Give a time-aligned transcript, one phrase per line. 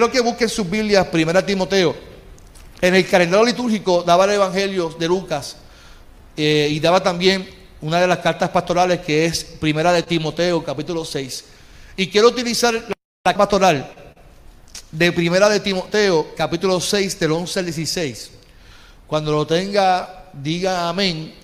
[0.00, 1.94] Quiero que busquen sus Biblias, Primera Timoteo.
[2.80, 5.58] En el calendario litúrgico daba el Evangelio de Lucas
[6.34, 7.46] eh, y daba también
[7.82, 11.44] una de las cartas pastorales que es Primera de Timoteo, capítulo 6.
[11.98, 13.92] Y quiero utilizar la pastoral
[14.90, 18.30] de Primera de Timoteo, capítulo 6, del 11 al 16.
[19.06, 21.34] Cuando lo tenga, diga amén.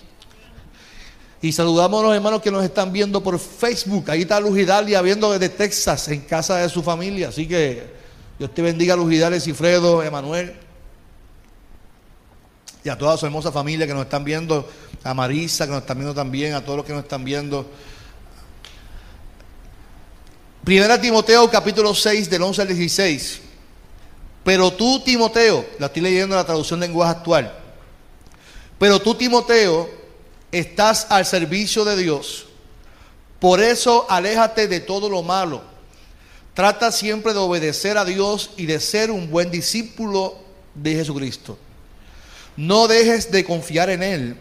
[1.43, 4.11] Y saludamos a los hermanos que nos están viendo por Facebook.
[4.11, 7.29] Ahí está Luz Hidalia viendo desde Texas, en casa de su familia.
[7.29, 7.96] Así que
[8.39, 10.55] Dios te bendiga, Luz Hidalia, Cifredo, Emanuel.
[12.85, 14.69] Y a toda su hermosa familia que nos están viendo.
[15.03, 16.55] A Marisa, que nos están viendo también.
[16.55, 17.67] A todos los que nos están viendo.
[20.65, 23.41] Primera Timoteo, capítulo 6, del 11 al 16.
[24.45, 27.53] Pero tú, Timoteo, la estoy leyendo en la traducción de lenguaje actual.
[28.79, 29.89] Pero tú, Timoteo,
[30.53, 32.47] estás al servicio de Dios.
[33.41, 35.76] Por eso aléjate de todo lo malo.
[36.57, 40.39] Trata siempre de obedecer a Dios y de ser un buen discípulo
[40.75, 41.59] de Jesucristo.
[42.57, 44.41] No dejes de confiar en Él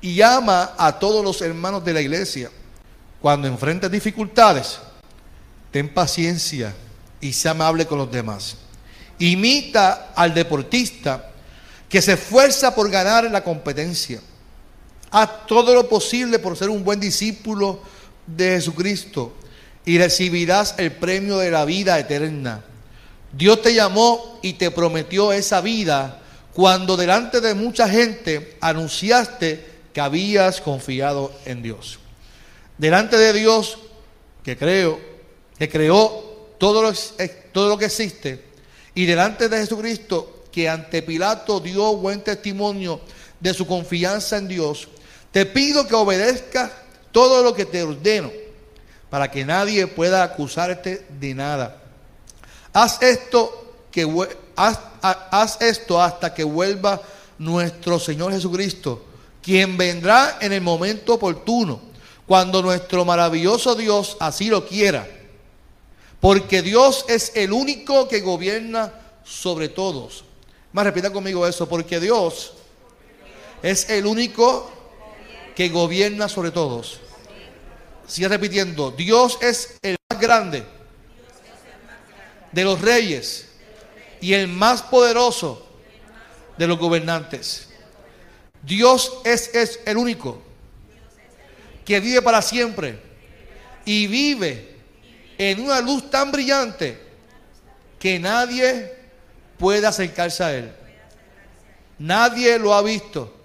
[0.00, 2.50] y llama a todos los hermanos de la iglesia.
[3.20, 4.78] Cuando enfrentes dificultades,
[5.70, 6.74] ten paciencia
[7.20, 8.56] y sea amable con los demás.
[9.18, 11.30] Imita al deportista
[11.90, 14.22] que se esfuerza por ganar la competencia.
[15.10, 17.82] Haz todo lo posible por ser un buen discípulo
[18.26, 19.34] de Jesucristo
[19.88, 22.62] y recibirás el premio de la vida eterna.
[23.32, 26.20] Dios te llamó y te prometió esa vida
[26.52, 29.64] cuando delante de mucha gente anunciaste
[29.94, 31.98] que habías confiado en Dios.
[32.76, 33.78] Delante de Dios,
[34.44, 35.00] que creo,
[35.58, 36.92] que creó todo lo,
[37.52, 38.44] todo lo que existe,
[38.94, 43.00] y delante de Jesucristo, que ante Pilato dio buen testimonio
[43.40, 44.86] de su confianza en Dios,
[45.32, 46.72] te pido que obedezcas
[47.10, 48.30] todo lo que te ordeno,
[49.10, 51.82] para que nadie pueda acusarte de nada.
[52.72, 54.06] Haz esto, que,
[54.56, 57.00] haz, esto hasta que vuelva
[57.38, 59.04] nuestro Señor Jesucristo,
[59.42, 61.80] quien vendrá en el momento oportuno,
[62.26, 65.06] cuando nuestro maravilloso Dios así lo quiera
[66.20, 68.92] porque Dios es el único que gobierna
[69.24, 70.24] sobre todos.
[70.72, 72.54] Más repita conmigo eso, porque Dios
[73.62, 74.70] es el único
[75.54, 77.00] que gobierna sobre todos.
[78.08, 80.64] Sigue repitiendo, Dios es el más grande
[82.50, 83.50] de los reyes
[84.20, 85.66] y el más poderoso
[86.56, 87.68] de los gobernantes.
[88.62, 90.42] Dios es, es el único
[91.84, 92.98] que vive para siempre
[93.84, 94.76] y vive
[95.36, 96.98] en una luz tan brillante
[97.98, 98.96] que nadie
[99.58, 100.72] puede acercarse a Él.
[101.98, 103.36] Nadie lo ha visto,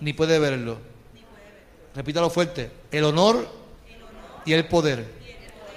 [0.00, 0.78] ni puede verlo.
[1.96, 2.70] Repítalo fuerte.
[2.90, 3.55] El honor
[4.46, 5.06] y el poder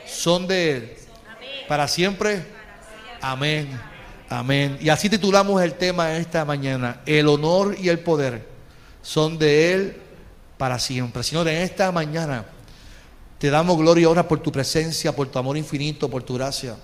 [0.06, 0.96] son de Él.
[1.68, 2.46] Para siempre.
[3.22, 3.70] Amén.
[4.30, 4.78] Amén.
[4.80, 7.02] Y así titulamos el tema esta mañana.
[7.06, 8.48] El honor y el poder
[9.02, 9.98] son de Él
[10.58, 11.24] para siempre.
[11.24, 12.46] Señor, en esta mañana
[13.40, 16.76] te damos gloria ahora por tu presencia, por tu amor infinito, por tu gracia.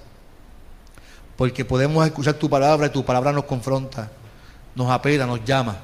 [1.36, 4.10] Porque podemos escuchar tu palabra y tu palabra nos confronta,
[4.74, 5.78] nos apela, nos llama.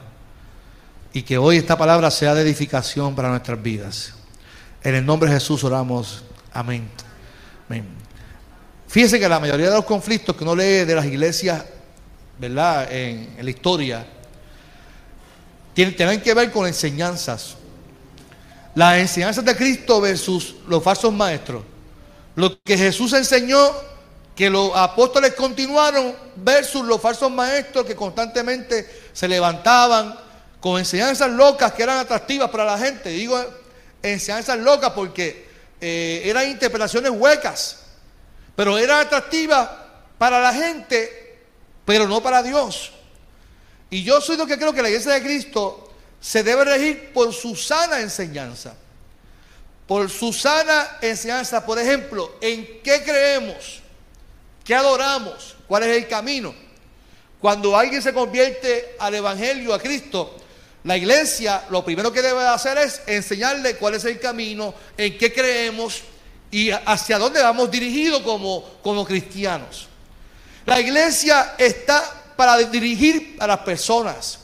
[1.14, 4.14] Y que hoy esta palabra sea de edificación para nuestras vidas.
[4.84, 6.24] En el nombre de Jesús oramos.
[6.52, 6.90] Amén.
[7.68, 7.86] Amén.
[8.88, 11.64] Fíjense que la mayoría de los conflictos que uno lee de las iglesias,
[12.40, 12.92] ¿verdad?
[12.92, 14.06] En, la historia,
[15.74, 17.56] tienen, tienen que ver con enseñanzas
[18.74, 21.64] las enseñanzas de Cristo versus los falsos maestros.
[22.36, 23.60] Lo que Jesús enseñó,
[24.36, 30.16] que los apóstoles continuaron, versus los falsos maestros que constantemente se levantaban
[30.60, 33.10] con enseñanzas locas que eran atractivas para la gente.
[33.10, 33.38] Digo
[34.04, 35.48] enseñanzas locas porque
[35.80, 37.78] eh, eran interpretaciones huecas,
[38.56, 39.70] pero eran atractivas
[40.18, 41.40] para la gente,
[41.86, 42.92] pero no para Dios.
[43.90, 47.34] Y yo soy lo que creo que la iglesia de Cristo se debe regir por
[47.34, 48.76] su sana enseñanza.
[49.88, 53.82] Por su sana enseñanza, por ejemplo, en qué creemos,
[54.64, 56.54] qué adoramos, cuál es el camino.
[57.42, 60.38] Cuando alguien se convierte al Evangelio, a Cristo,
[60.84, 65.32] la iglesia lo primero que debe hacer es enseñarle cuál es el camino, en qué
[65.32, 66.02] creemos
[66.50, 69.88] y hacia dónde vamos dirigidos como, cristianos.
[70.66, 72.04] La iglesia está
[72.36, 74.40] para dirigir a las personas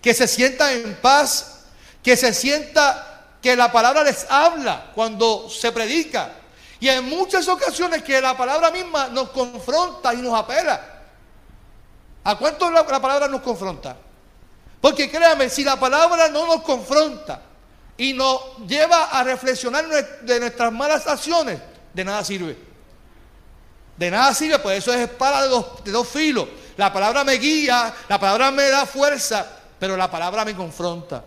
[0.00, 1.64] que se sienta en paz,
[2.02, 6.32] que se sienta que la palabra les habla cuando se predica.
[6.80, 11.02] Y en muchas ocasiones que la palabra misma nos confronta y nos apela.
[12.24, 13.96] ¿A cuánto la, la palabra nos confronta?
[14.80, 17.42] Porque créame, si la palabra no nos confronta
[17.96, 21.58] y nos lleva a reflexionar de nuestras malas acciones,
[21.92, 22.56] de nada sirve.
[23.96, 26.46] De nada sirve, pues eso es espada de dos, de dos filos.
[26.76, 29.46] La palabra me guía, la palabra me da fuerza,
[29.78, 31.24] pero la palabra me confronta.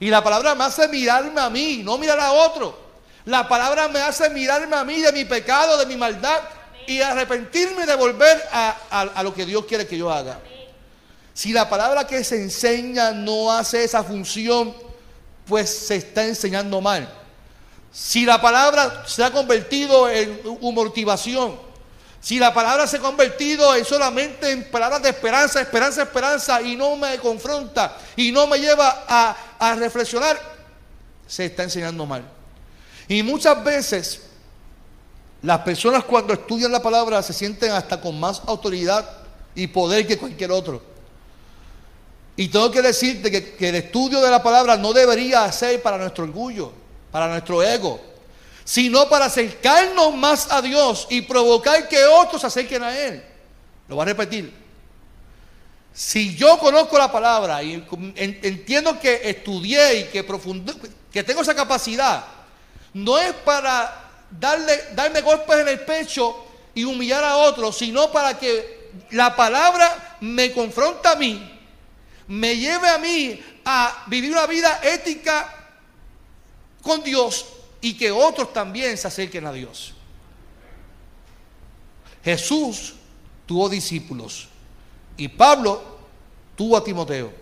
[0.00, 2.90] Y la palabra me hace mirarme a mí, no mirar a otro.
[3.26, 6.40] La palabra me hace mirarme a mí de mi pecado, de mi maldad
[6.86, 10.40] y arrepentirme de volver a, lo que Dios quiere que yo haga.
[11.40, 14.74] Si la palabra que se enseña no hace esa función,
[15.46, 17.10] pues se está enseñando mal.
[17.90, 21.58] Si la palabra se ha convertido en motivación,
[22.20, 26.76] si la palabra se ha convertido en solamente en palabras de esperanza, esperanza, esperanza, y
[26.76, 30.38] no me confronta y no me lleva a, a reflexionar,
[31.26, 32.22] se está enseñando mal.
[33.08, 34.24] Y muchas veces
[35.40, 39.08] las personas cuando estudian la palabra se sienten hasta con más autoridad
[39.54, 40.90] y poder que cualquier otro.
[42.40, 46.24] Y tengo que decirte que, el estudio de la palabra no debería ser para nuestro
[46.24, 46.72] orgullo,
[47.10, 48.00] para nuestro ego,
[48.64, 53.22] sino para acercarnos más a Dios y provocar que otros se acerquen a Él.
[53.88, 54.54] Lo voy a repetir.
[55.92, 57.84] Si yo conozco la palabra y
[58.16, 60.24] entiendo que estudié y que,
[61.12, 62.24] que tengo esa capacidad,
[62.94, 66.42] no es para darle, darme golpes en el pecho
[66.74, 71.49] y humillar a otros, sino para que la palabra me confronta a mí,
[72.30, 75.52] me lleve a mí a vivir una vida ética
[76.80, 77.44] con Dios
[77.80, 79.94] y que otros también se acerquen a Dios.
[82.24, 82.94] Jesús
[83.46, 84.48] tuvo discípulos
[85.16, 85.82] y Pablo
[86.54, 87.32] tuvo a Timoteo.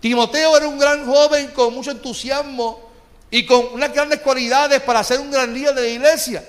[0.00, 2.90] Timoteo era un gran joven con mucho entusiasmo
[3.30, 6.48] y con unas grandes cualidades para ser un gran líder de la iglesia.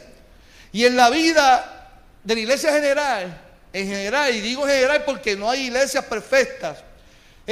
[0.72, 3.42] Y en la vida de la iglesia general,
[3.74, 6.86] en general, y digo general porque no hay iglesias perfectas,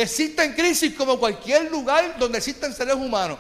[0.02, 3.40] existen crisis como cualquier lugar donde existen seres humanos.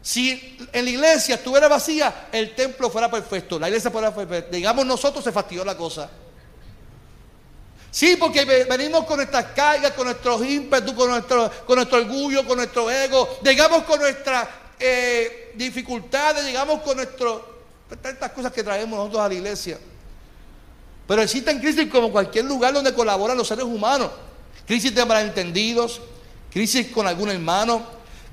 [0.00, 4.54] Si en la iglesia estuviera vacía, el templo fuera perfecto, la iglesia fuera perfecta.
[4.54, 6.10] Digamos, nosotros se fastidió la cosa.
[7.90, 12.56] Sí, porque venimos con nuestras cargas, con nuestros ímpetus, con nuestro, con nuestro orgullo, con
[12.56, 14.48] nuestro ego, digamos con nuestra
[14.78, 17.60] eh, dificultades, llegamos con nuestro,
[18.00, 19.78] tantas cosas que traemos nosotros a la iglesia.
[21.06, 24.10] Pero existen crisis como cualquier lugar donde colaboran los seres humanos.
[24.66, 26.00] Crisis de malentendidos,
[26.50, 27.82] crisis con algún hermano,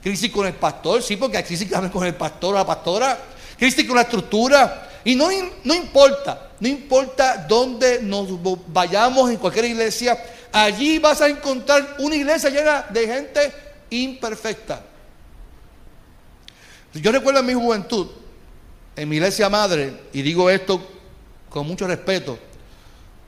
[0.02, 3.18] crisis con el pastor, sí, porque hay crisis con el pastor o la pastora,
[3.58, 4.90] crisis con la estructura.
[5.04, 5.30] Y no,
[5.64, 8.28] no importa, no importa dónde nos
[8.68, 10.18] vayamos en cualquier iglesia,
[10.52, 13.54] allí vas a encontrar una iglesia llena de gente
[13.90, 14.84] imperfecta.
[16.94, 18.08] Yo recuerdo en mi juventud,
[18.96, 20.82] en mi iglesia madre, y digo esto
[21.50, 22.38] con mucho respeto,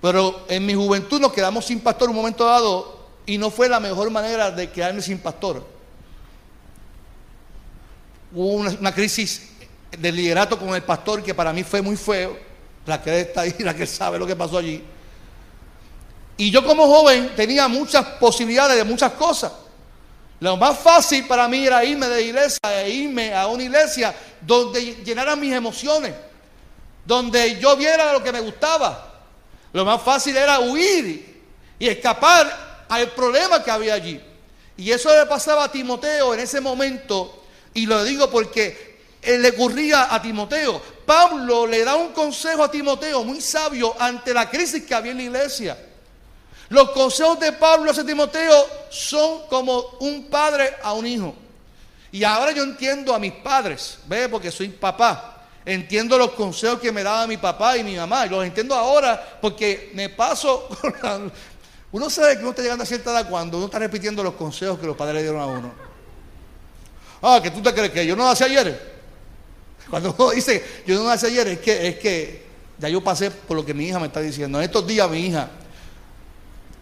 [0.01, 3.79] pero en mi juventud nos quedamos sin pastor un momento dado y no fue la
[3.79, 5.63] mejor manera de quedarme sin pastor.
[8.33, 9.49] Hubo una, crisis
[9.91, 12.37] de liderato con el pastor que para mí fue muy feo.
[12.85, 14.83] La que está ahí, la que sabe lo que pasó allí.
[16.37, 19.51] Y yo como joven tenía muchas posibilidades de muchas cosas.
[20.39, 24.95] Lo más fácil para mí era irme de iglesia e irme a una iglesia donde
[25.03, 26.15] llenaran mis emociones,
[27.05, 29.10] donde yo viera lo que me gustaba.
[29.73, 31.41] Lo más fácil era huir
[31.79, 34.19] y escapar al problema que había allí.
[34.77, 40.13] Y eso le pasaba a Timoteo en ese momento, y lo digo porque le ocurría
[40.13, 40.81] a Timoteo.
[41.05, 45.17] Pablo le da un consejo a Timoteo muy sabio ante la crisis que había en
[45.17, 45.77] la iglesia.
[46.69, 51.35] Los consejos de Pablo a Timoteo son como un padre a un hijo.
[52.11, 55.30] Y ahora yo entiendo a mis padres, ve, porque soy papá.
[55.65, 58.25] Entiendo los consejos que me daba mi papá y mi mamá.
[58.25, 60.67] Y los entiendo ahora porque me paso.
[61.91, 64.79] Uno sabe que uno está llegando a cierta edad cuando uno está repitiendo los consejos
[64.79, 65.73] que los padres le dieron a uno.
[67.21, 68.91] Ah, que tú te crees que yo no nací ayer.
[69.89, 72.45] Cuando uno dice yo no nací ayer, es que, es que
[72.77, 74.57] ya yo pasé por lo que mi hija me está diciendo.
[74.59, 75.49] En estos días mi hija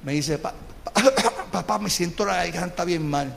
[0.04, 0.38] me dice,
[1.52, 3.36] papá, me siento la garganta bien mal.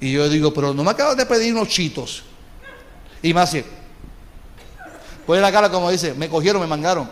[0.00, 2.24] Y yo digo, pero no me acabas de pedir unos chitos.
[3.22, 3.64] Y más así,
[5.30, 7.08] pone la cara como dice, me cogieron, me mangaron.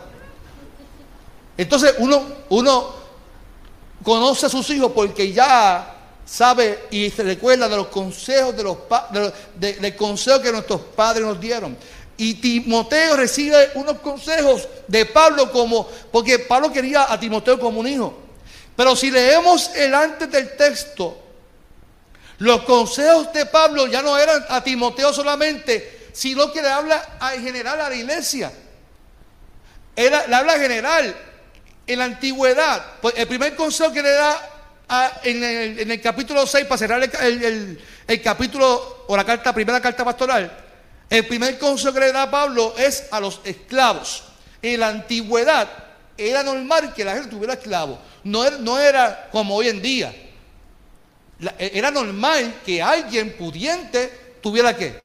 [1.57, 2.93] Entonces uno, uno
[4.03, 5.95] conoce a sus hijos porque ya
[6.27, 11.79] sabe y se recuerda de los consejos de los consejo que nuestros padres nos dieron.
[12.17, 17.87] Y Timoteo recibe unos consejos de Pablo como, porque Pablo quería a Timoteo como un
[17.87, 18.19] hijo.
[18.75, 21.17] Pero si leemos el antes del texto,
[22.39, 27.01] los consejos de Pablo ya no eran a Timoteo solamente, sino que le habla
[27.33, 28.51] en general a la iglesia.
[29.95, 31.17] Era, le habla general.
[31.87, 36.77] en la antigüedad, pues el primer consejo que le da en, el, capítulo 6, para
[36.77, 37.81] cerrar el,
[38.23, 40.51] capítulo o la carta, primera carta pastoral,
[41.09, 44.25] el primer consejo que le da Pablo es a los esclavos.
[44.61, 45.69] En la antigüedad
[46.17, 48.01] era normal que la gente tuviera esclavos.
[48.25, 50.13] No era, como hoy en día.
[51.59, 55.01] era normal que alguien pudiente tuviera qué?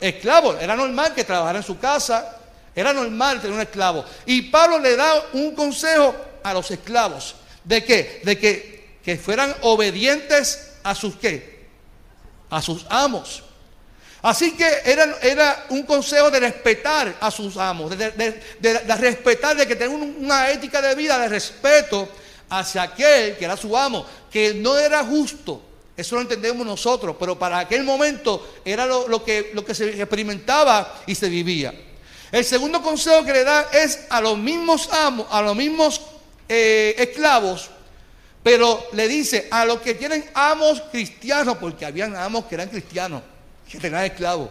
[0.00, 0.56] Esclavos.
[0.60, 2.38] Era normal que trabajara en su casa.
[2.74, 4.04] Era normal tener un esclavo.
[4.26, 7.34] Y Pablo le da un consejo a los esclavos.
[7.64, 8.20] ¿De qué?
[8.24, 11.66] De que, que fueran obedientes a sus qué?
[12.50, 13.42] A sus amos.
[14.22, 18.10] Así que era, era, un consejo de respetar a sus amos, de,
[18.58, 22.08] de, respetar, de que tener una ética de vida, de respeto
[22.48, 25.62] hacia aquel que era su amo, que no era justo.
[25.96, 31.28] Eso lo entendemos nosotros, pero para aquel momento era lo, que, se experimentaba y se
[31.28, 31.72] vivía.
[32.30, 36.02] El segundo consejo que le da es a los mismos amos, a los mismos
[36.48, 37.70] eh, esclavos,
[38.42, 43.22] pero le dice a los que tienen amos cristianos, porque habían amos que eran cristianos
[43.70, 44.50] que tenían esclavos.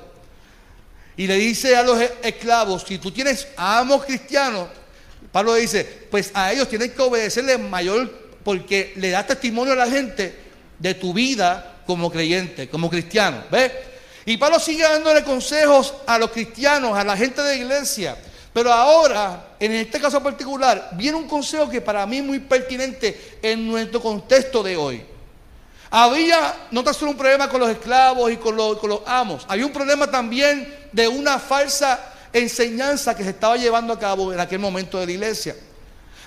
[1.15, 4.67] Y le dice a los esclavos, si tú tienes amos cristianos,
[5.31, 8.11] Pablo dice, pues a ellos tienen que obedecerle mayor
[8.43, 10.44] porque le da testimonio a la gente
[10.79, 13.43] de tu vida como creyente, como cristiano.
[13.51, 13.71] ¿Ves?
[14.25, 18.17] Y Pablo sigue dándole consejos a los cristianos, a la gente de la iglesia.
[18.51, 23.37] Pero ahora, en este caso particular, viene un consejo que para mí es muy pertinente
[23.41, 25.05] en nuestro contexto de hoy.
[25.91, 29.73] Había no tan solo un problema con los esclavos y con los, amos, había un
[29.73, 31.99] problema también de una falsa
[32.33, 35.55] enseñanza que se estaba llevando a cabo en aquel momento de la iglesia.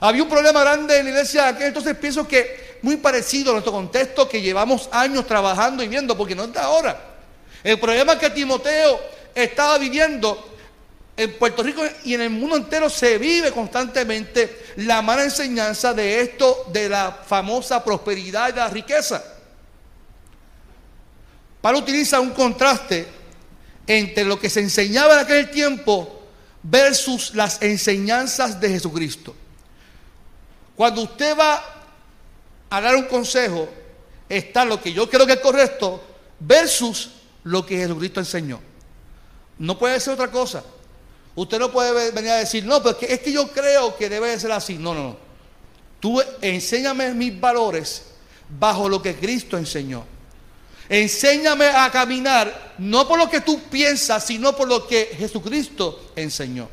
[0.00, 4.28] Había un problema grande en la iglesia, entonces pienso que muy parecido a nuestro contexto
[4.28, 7.00] que llevamos años trabajando y viendo, porque no es de ahora.
[7.62, 9.00] El problema que Timoteo
[9.34, 10.56] estaba viviendo
[11.16, 16.20] en Puerto Rico y en el mundo entero se vive constantemente la mala enseñanza de
[16.20, 19.22] esto, de la famosa prosperidad y de la riqueza.
[21.60, 23.08] Pablo utiliza un contraste
[23.86, 26.22] entre lo que se enseñaba en aquel tiempo
[26.62, 29.34] versus las enseñanzas de Jesucristo.
[30.76, 31.77] Cuando usted va
[32.70, 33.68] a dar un consejo,
[34.28, 36.02] está lo que yo creo que es correcto
[36.40, 37.10] versus
[37.44, 38.60] lo que Jesucristo enseñó.
[39.58, 40.62] No puede ser otra cosa.
[41.34, 44.52] Usted no puede venir a decir, no, pero es que yo creo que debe ser
[44.52, 44.76] así.
[44.76, 45.16] No, no, no.
[46.00, 48.04] Tú enséñame mis valores
[48.58, 50.04] bajo lo que Cristo enseñó.
[50.88, 56.68] Enséñame a caminar no por lo que tú piensas, sino por lo que Jesucristo enseñó.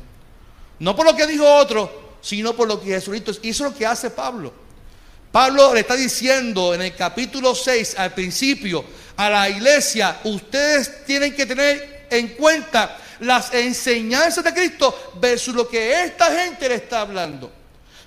[0.78, 3.32] No por lo que dijo otro, sino por lo que Jesucristo.
[3.42, 4.65] Y eso es lo que hace Pablo.
[5.32, 8.84] Pablo le está diciendo en el capítulo 6, al principio,
[9.16, 15.68] a la iglesia, ustedes tienen que tener en cuenta las enseñanzas de Cristo versus lo
[15.68, 17.50] que esta gente le está hablando.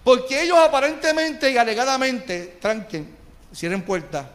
[0.03, 3.15] Porque ellos aparentemente y alegadamente, tranquen,
[3.53, 4.25] cierren puertas,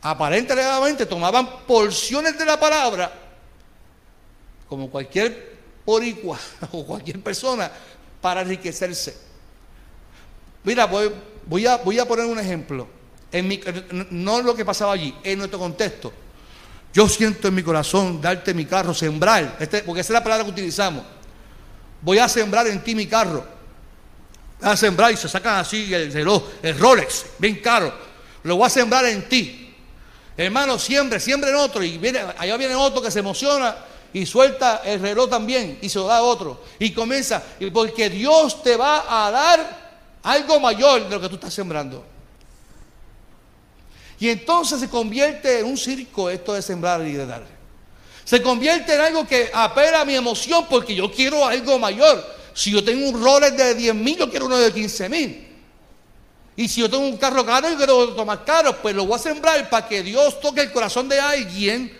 [0.00, 3.12] aparentemente tomaban porciones de la palabra,
[4.68, 5.52] como cualquier
[5.84, 6.38] poricua
[6.72, 7.70] o cualquier persona,
[8.20, 9.16] para enriquecerse.
[10.64, 11.12] Mira, voy,
[11.66, 12.88] a, voy a poner un ejemplo.
[13.30, 13.60] En mi,
[14.10, 16.12] no lo que pasaba allí, en nuestro contexto.
[16.92, 20.44] Yo siento en mi corazón darte mi carro, sembrar, este, porque esa es la palabra
[20.44, 21.02] que utilizamos.
[22.02, 23.44] Voy a sembrar en ti mi carro.
[24.60, 27.92] Voy a sembrar y se sacan así el reloj, el Rolex, bien caro.
[28.42, 29.74] Lo voy a sembrar en ti.
[30.36, 31.82] Hermano, siempre, siempre en otro.
[31.82, 33.76] Y viene, allá viene otro que se emociona
[34.12, 36.62] y suelta el reloj también y se lo da a otro.
[36.78, 39.81] Y comienza, porque Dios te va a dar
[40.22, 42.04] algo mayor de lo que tú estás sembrando.
[44.18, 47.44] Y entonces se convierte en un circo esto de sembrar y de dar.
[48.24, 52.24] Se convierte en algo que apela a mi emoción porque yo quiero algo mayor.
[52.54, 55.48] Si yo tengo un Rolex de 10 mil, yo quiero uno de 15 mil.
[56.54, 59.18] Y si yo tengo un carro caro y quiero tomar caro, pues lo voy a
[59.18, 61.98] sembrar para que Dios toque el corazón de alguien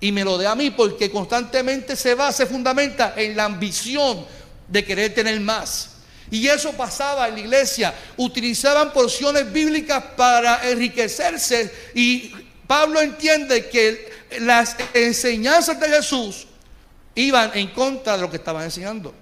[0.00, 4.24] y me lo dé a mí, porque constantemente se va, se fundamenta en la ambición
[4.66, 5.90] de querer tener más.
[6.30, 7.94] Y eso pasaba en la iglesia.
[8.16, 11.72] Utilizaban porciones bíblicas para enriquecerse.
[11.94, 12.32] Y
[12.66, 14.08] Pablo entiende que
[14.40, 16.46] las enseñanzas de Jesús
[17.16, 19.12] iban en contra de lo que estaban enseñando.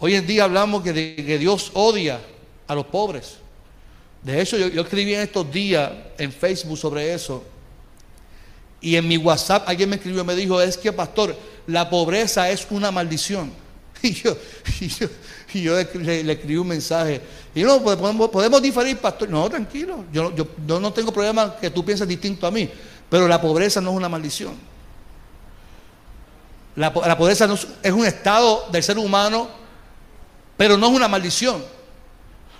[0.00, 2.20] Hoy en día hablamos que, Dios odia
[2.66, 3.36] a los pobres.
[4.22, 7.44] De hecho, yo, escribí en estos días en Facebook sobre eso.
[8.80, 11.36] Y en mi WhatsApp alguien me escribió y me dijo, es que pastor,
[11.66, 13.52] la pobreza es una maldición.
[14.02, 14.36] Y yo,
[15.52, 17.20] y yo, le, escribí un mensaje.
[17.54, 19.28] Y no, pues, podemos, podemos diferir, pastor.
[19.28, 20.04] No, tranquilo.
[20.12, 22.70] Yo, yo, no tengo problema que tú pienses distinto a mí.
[23.10, 24.54] Pero la pobreza no es una maldición.
[26.76, 27.48] La, la pobreza
[27.82, 29.60] es, un estado del ser humano
[30.60, 31.64] pero no es una maldición.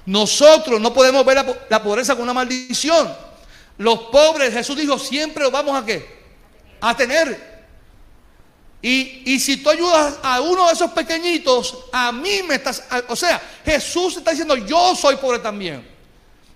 [0.06, 3.14] Nosotros no podemos ver la, pobreza como una maldición.
[3.76, 6.08] Los pobres, Jesús dijo, siempre vamos a qué?
[6.80, 7.49] A tener.
[8.82, 12.82] Y, y, si tú ayudas a uno de esos pequeñitos, a mí me estás...
[13.08, 15.86] o sea, Jesús está diciendo, yo soy pobre también.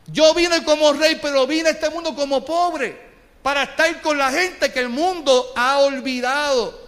[0.07, 3.15] Yo vine como rey, pero vine a este mundo como pobre.
[3.43, 6.81] Para estar con la gente que el mundo ha olvidado.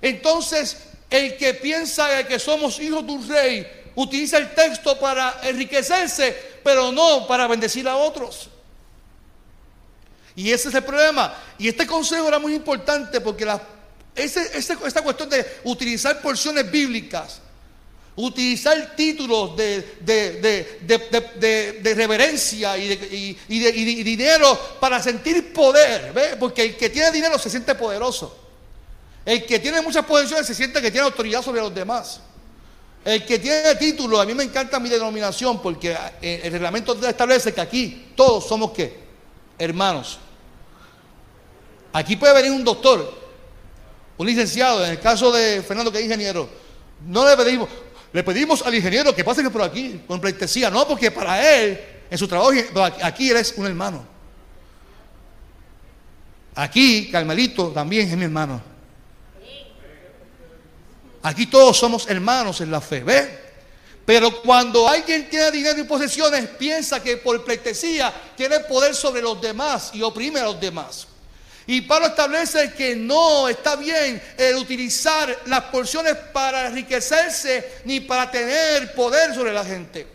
[0.00, 0.76] Entonces,
[1.10, 3.66] el que piensa que somos hijos de un rey,
[3.96, 8.50] utiliza el texto para enriquecerse, pero no para bendecir a otros.
[10.36, 11.34] Y ese es el problema.
[11.58, 13.44] Y este consejo era muy importante porque
[14.16, 14.24] la
[14.86, 17.40] esta cuestión de utilizar porciones bíblicas,
[18.16, 27.10] utilizar títulos de, de, reverencia y, de, dinero para sentir poder, porque el que tiene
[27.10, 28.44] dinero se siente poderoso.
[29.24, 32.20] El que tiene muchas posesiones se siente que tiene autoridad sobre los demás.
[33.04, 37.52] El que tiene título, a mí me encanta mi denominación porque eh, el reglamento establece
[37.52, 38.98] que aquí todos somos qué?
[39.58, 40.18] Hermanos.
[41.92, 43.25] Aquí puede venir un doctor
[44.18, 46.48] un licenciado, en el caso de Fernando que es ingeniero,
[47.06, 47.68] no le pedimos,
[48.12, 51.80] le pedimos al ingeniero que pase por aquí con pleitesía, no, porque para él,
[52.10, 52.52] en su trabajo,
[53.02, 54.06] aquí él es un hermano.
[56.54, 58.62] Aquí, Carmelito también es mi hermano.
[61.22, 63.46] Aquí todos somos hermanos en la fe, ¿ve?
[64.06, 69.40] Pero cuando alguien tiene dinero y posesiones, piensa que por pleitesía tiene poder sobre los
[69.40, 71.08] demás y oprime a los demás.
[71.66, 78.30] Y Pablo establece que no está bien el utilizar las porciones para enriquecerse ni para
[78.30, 80.06] tener poder sobre la gente.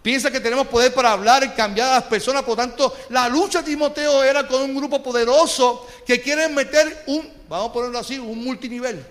[0.00, 2.44] Piensa que tenemos poder para hablar y cambiar a las personas.
[2.44, 7.28] Por tanto, la lucha de Timoteo era con un grupo poderoso que quieren meter un,
[7.48, 9.04] vamos a ponerlo así, un multinivel.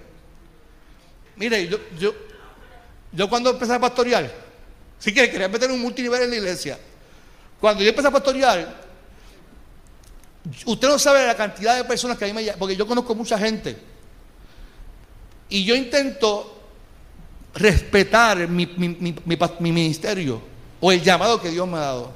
[1.36, 2.16] Mire, yo, yo,
[3.12, 4.32] yo cuando empecé a pastorear,
[4.98, 6.80] sí que quería meter un multinivel en la iglesia.
[7.60, 8.85] Cuando yo empecé a pastorear,
[10.66, 13.38] Usted no sabe la cantidad de personas que a mí me porque yo conozco mucha
[13.38, 13.78] gente.
[15.50, 16.56] Y yo intento
[17.56, 18.68] respetar mi,
[19.60, 20.42] ministerio
[20.80, 22.12] o el llamado que Dios me ha dado.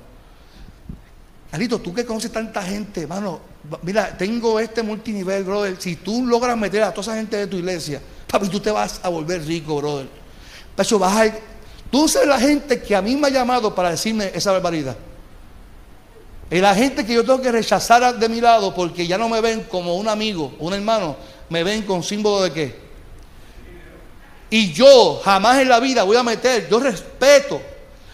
[1.50, 3.39] Carlito, tú que conoces tanta gente, hermano,
[3.82, 5.76] mira, tengo este multinivel, brother.
[5.80, 9.00] Si tú logras meter a toda esa gente de tu iglesia, papi, tú te vas
[9.02, 10.08] a volver rico, brother.
[10.76, 11.36] Pero vas a,
[11.89, 14.96] tú sabes la gente que a mí me ha llamado para decirme esa barbaridad.
[16.51, 19.39] Y la gente que yo tengo que rechazar de mi lado porque ya no me
[19.39, 21.15] ven como un amigo, un hermano,
[21.49, 22.75] me ven con símbolo de qué.
[24.49, 27.62] Y yo jamás en la vida voy a meter, yo respeto,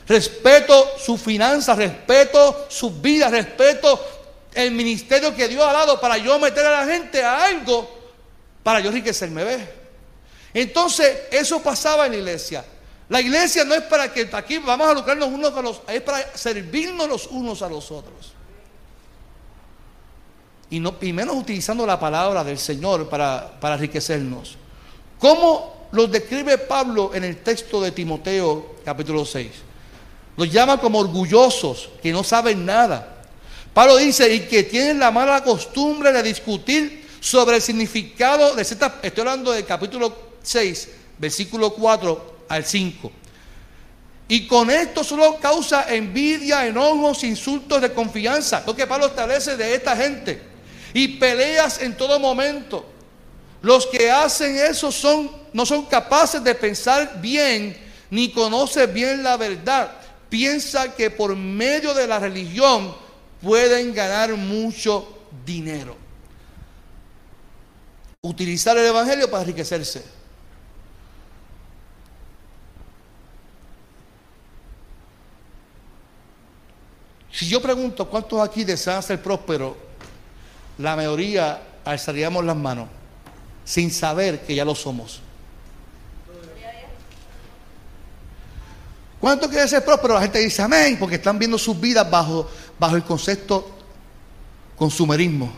[0.06, 4.00] respeto su finanzas, respeto sus vidas, respeto
[4.54, 7.90] el ministerio que Dios ha dado para yo meter a la gente a algo
[8.64, 9.44] para yo enriquecerme.
[10.54, 12.66] Entonces, eso pasaba en la iglesia.
[13.10, 16.36] La iglesia no es para que aquí vamos a lucrarnos unos a los es para
[16.36, 18.34] servirnos los unos a los otros.
[20.72, 24.58] Y, no, y menos utilizando la palabra del Señor para, para enriquecernos.
[25.20, 29.52] ¿Cómo los describe Pablo en el texto de Timoteo capítulo 6?
[30.38, 33.24] Los llama como orgullosos, que no saben nada.
[33.74, 38.94] Pablo dice, y que tienen la mala costumbre de discutir sobre el significado de ciertas...
[39.04, 40.90] Estoy hablando del capítulo 6,
[41.20, 43.12] versículo 4 al 5.
[44.28, 48.64] Y con esto solo causa envidia, enojos, insultos de confianza.
[48.66, 50.42] Lo que Pablo establece de esta gente.
[50.94, 52.86] Y peleas en todo momento.
[53.62, 59.38] Los que hacen eso son, no son capaces de pensar bien ni conocen bien la
[59.38, 59.92] verdad.
[60.30, 62.96] Piensa que por medio de la religión
[63.42, 65.96] pueden ganar mucho dinero.
[68.22, 70.04] Utilizar el Evangelio para enriquecerse.
[77.36, 79.76] Si yo pregunto cuántos aquí desean ser prósperos,
[80.78, 82.88] la mayoría alzaríamos las manos
[83.66, 85.20] sin saber que ya lo somos.
[89.20, 90.16] ¿Cuántos quieren ser prósperos?
[90.16, 93.70] La gente dice amén, porque están viendo sus vidas bajo, bajo el concepto
[94.78, 95.52] consumerismo.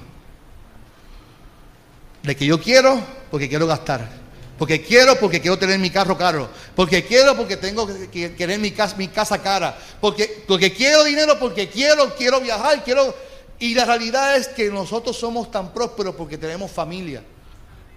[2.23, 4.09] De que yo quiero porque quiero gastar.
[4.57, 6.49] Porque quiero, porque quiero tener mi carro caro.
[6.75, 9.77] Porque quiero, porque tengo que querer mi casa, mi casa cara.
[10.01, 13.15] Porque, porque quiero dinero, porque quiero, quiero viajar, quiero.
[13.59, 17.23] Y la realidad es que nosotros somos tan prósperos porque tenemos familia.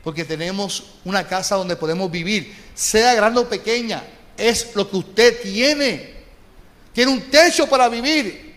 [0.04, 2.54] Porque tenemos una casa donde podemos vivir.
[2.74, 4.04] Sea grande o pequeña,
[4.36, 6.14] es lo que usted tiene.
[6.92, 8.49] Tiene un techo para vivir.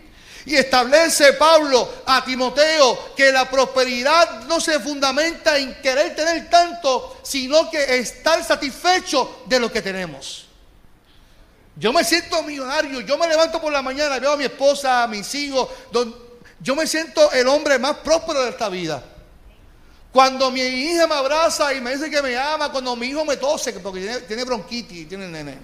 [0.46, 7.18] Y establece Pablo a Timoteo que la prosperidad no se fundamenta en querer tener tanto,
[7.22, 10.46] sino que estar satisfecho de lo que tenemos.
[11.76, 15.06] Yo me siento millonario, yo me levanto por la mañana, veo a mi esposa, a
[15.08, 15.68] mis hijos,
[16.60, 19.02] yo me siento el hombre más próspero de esta vida.
[20.12, 23.36] Cuando mi hija me abraza y me dice que me ama, cuando mi hijo me
[23.36, 25.58] tose, porque tiene, tiene bronquitis, tiene nene.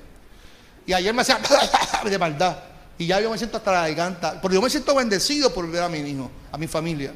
[0.87, 1.39] Y ayer me hacía
[2.05, 2.70] de maldad.
[3.01, 4.41] Y ya yo me siento hasta la.
[4.43, 7.15] Porque yo me siento bendecido por ver a mi hijo, a mi familia.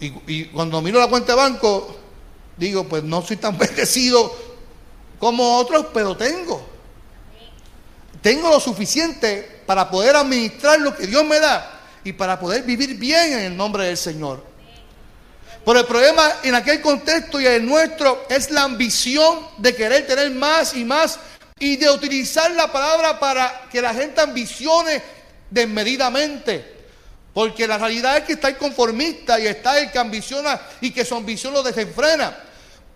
[0.00, 1.94] Y, y cuando miro la cuenta de banco,
[2.56, 4.34] digo, pues no soy tan bendecido
[5.18, 6.66] como otros, pero tengo.
[8.22, 12.94] Tengo lo suficiente para poder administrar lo que Dios me da y para poder vivir
[12.94, 14.42] bien en el nombre del Señor.
[15.66, 20.06] Pero el problema en aquel contexto y en el nuestro es la ambición de querer
[20.06, 21.18] tener más y más
[21.62, 25.00] y de utilizar la palabra para que la gente ambicione
[25.48, 26.82] desmedidamente.
[27.32, 31.04] Porque la realidad es que está el conformista y está el que ambiciona y que
[31.04, 32.36] su ambición lo desenfrena.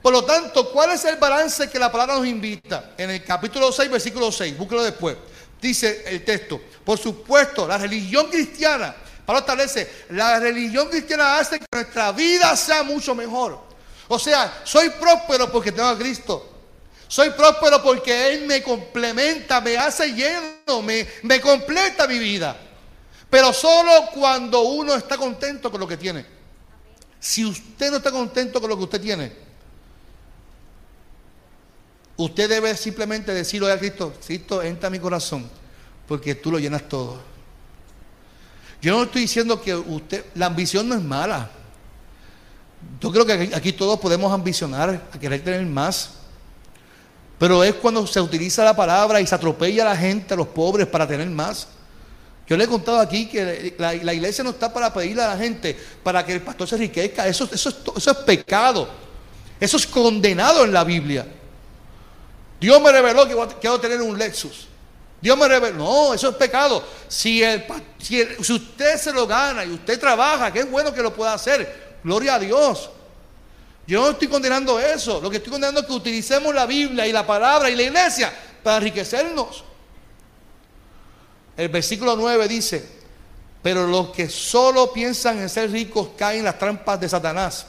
[0.02, 2.90] Por lo tanto, ¿cuál es el balance que la palabra nos invita?
[2.98, 5.16] En el capítulo 6, versículo 6, búsquelo después.
[5.62, 11.66] Dice el texto, por supuesto, la religión cristiana, Pablo establece, la religión cristiana hace que
[11.70, 13.60] nuestra vida sea mucho mejor.
[14.08, 16.55] O sea, soy próspero porque tengo a Cristo.
[17.08, 22.56] Soy próspero porque Él me complementa, me hace lleno, me, completa mi vida.
[23.30, 26.24] Pero solo cuando uno está contento con lo que tiene.
[27.20, 29.32] Si usted no está contento con lo que usted tiene,
[32.16, 35.48] usted debe simplemente decirle a Cristo, Cristo, entra a mi corazón,
[36.06, 37.20] porque tú lo llenas todo.
[38.82, 41.50] Yo no estoy diciendo que usted, la ambición no es mala.
[43.00, 46.15] Yo creo que aquí todos podemos ambicionar a querer tener más.
[47.38, 50.48] Pero es cuando se utiliza la palabra y se atropella a la gente, a los
[50.48, 51.68] pobres, para tener más.
[52.48, 55.76] Yo le he contado aquí que la, iglesia no está para pedirle a la gente
[56.02, 57.26] para que el pastor se enriquezca.
[57.26, 58.88] Eso, eso, eso es pecado.
[59.58, 61.26] Eso es condenado en la Biblia.
[62.60, 64.68] Dios me reveló que quiero tener un Lexus.
[65.20, 65.76] Dios me reveló.
[65.76, 66.84] No, eso es pecado.
[67.08, 67.42] Si,
[67.98, 71.34] si, si usted se lo gana y usted trabaja, que es bueno que lo pueda
[71.34, 71.98] hacer.
[72.04, 72.90] Gloria a Dios.
[73.86, 75.20] Yo no estoy condenando eso.
[75.20, 78.32] Lo que estoy condenando es que utilicemos la Biblia y la palabra y la iglesia
[78.62, 79.64] para enriquecernos.
[81.56, 82.84] El versículo 9 dice,
[83.62, 87.66] pero los que solo piensan en ser ricos caen en las trampas de Satanás.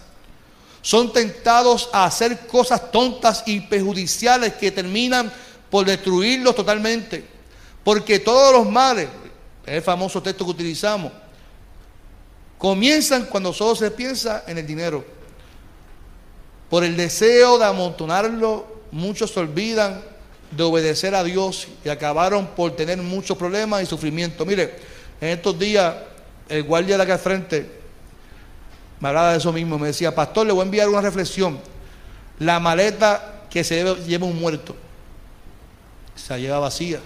[0.82, 5.32] Son tentados a hacer cosas tontas y perjudiciales que terminan
[5.70, 7.26] por destruirlos totalmente.
[7.84, 9.08] Porque todos los males,
[9.66, 11.12] el famoso texto que utilizamos,
[12.58, 15.17] comienzan cuando solo se piensa en el dinero.
[16.70, 20.02] Por el deseo de amontonarlo, muchos se olvidan
[20.52, 24.46] de obedecer a Dios y acabaron por tener muchos problemas y sufrimiento.
[24.46, 24.76] Mire,
[25.22, 25.96] en estos días,
[26.50, 27.70] el guardia de acá al frente
[29.00, 29.78] me hablaba de eso mismo.
[29.78, 31.60] Me decía, Pastor, le voy a enviar una reflexión.
[32.40, 34.76] La maleta que se lleva un muerto
[36.16, 37.00] se lleva vacía.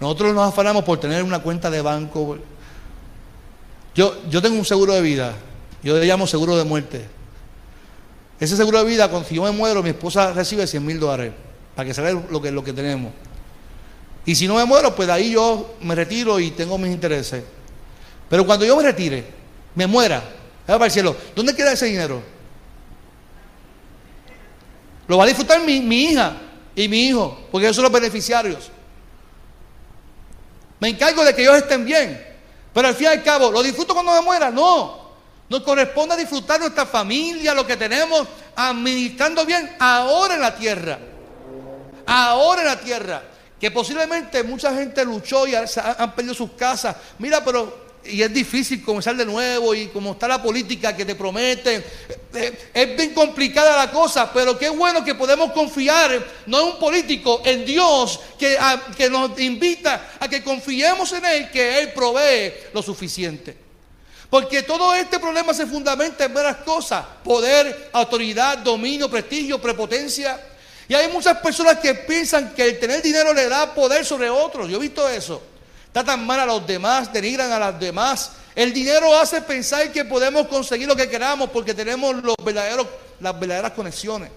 [0.00, 2.38] Nosotros nos afanamos por tener una cuenta de banco.
[3.94, 5.34] Yo, yo tengo un seguro de vida
[5.82, 7.06] yo le llamo seguro de muerte.
[8.38, 11.32] Ese seguro de vida, cuando yo me muero, mi esposa recibe 100 mil dólares
[11.74, 13.12] para que se lo que, lo que tenemos.
[14.24, 17.42] Y si no me muero, pues de ahí yo me retiro y tengo mis intereses.
[18.28, 19.24] Pero cuando yo me retire,
[19.74, 22.22] me muera, va para el cielo, ¿dónde queda ese dinero?
[25.08, 26.36] Lo va a disfrutar mi, mi hija
[26.74, 28.70] y mi hijo, porque ellos son los beneficiarios.
[30.78, 32.26] Me encargo de que ellos estén bien.
[32.72, 34.50] Pero al fin y al cabo, ¿lo disfruto cuando me muera?
[34.50, 35.01] No.
[35.52, 40.98] Nos corresponde disfrutar nuestra familia, lo que tenemos, administrando bien ahora en la tierra.
[42.06, 43.22] Ahora en la tierra.
[43.60, 46.96] Que posiblemente mucha gente luchó y han perdido sus casas.
[47.18, 51.16] Mira, pero y es difícil comenzar de nuevo y como está la política que te
[51.16, 51.84] prometen,
[52.32, 56.78] eh, es bien complicada la cosa, pero qué bueno que podemos confiar, no en un
[56.78, 58.56] político, en Dios, que,
[58.96, 63.61] que nos invita a que confiemos en Él, que Él provee lo suficiente.
[64.32, 67.04] Porque todo este problema se fundamenta en varias cosas.
[67.22, 70.40] Poder, autoridad, dominio, prestigio, prepotencia.
[70.88, 74.70] Y hay muchas personas que piensan que el tener dinero le da poder sobre otros.
[74.70, 75.42] Yo he visto eso.
[75.92, 78.32] Tratan mal a los demás, denigran a los demás.
[78.54, 82.16] El dinero hace pensar que podemos conseguir lo que queramos porque tenemos
[83.20, 84.30] las verdaderas conexiones.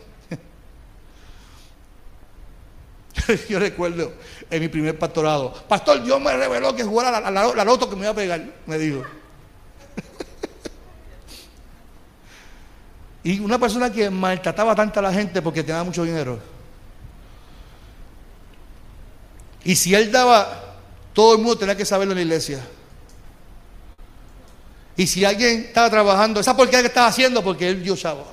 [3.48, 4.12] Yo recuerdo
[4.50, 7.96] en mi primer pastorado, pastor, Dios me reveló que jugara la, la, la loto que
[7.96, 9.02] me iba a pegar, me dijo.
[13.26, 16.38] Y una persona que maltrataba tanto a la gente porque tenía mucho dinero.
[19.64, 20.76] Y si él daba,
[21.12, 22.60] todo el mundo tenía que saberlo en la iglesia.
[24.96, 27.44] Y si alguien estaba trabajando, ¿esa por qué estaba haciendo?
[27.44, 28.28] Porque él dio chavo.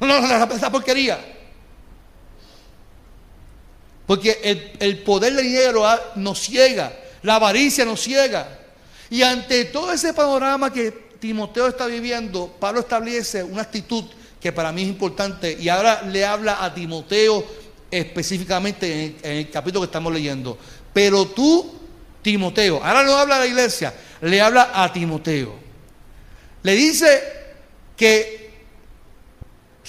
[0.00, 1.24] No, no, no, esa porquería.
[4.08, 5.84] Porque el, el poder del dinero
[6.16, 8.58] nos ciega, la avaricia nos ciega.
[9.08, 14.02] Y ante todo ese panorama que Timoteo está viviendo, Pablo establece una actitud
[14.40, 17.46] que para mí es importante y ahora le habla a Timoteo
[17.88, 20.58] específicamente en el, capítulo que estamos leyendo.
[20.92, 21.78] Pero tú,
[22.22, 25.54] Timoteo, ahora no habla a la iglesia, le habla a Timoteo.
[26.64, 27.22] Le dice
[27.96, 28.50] que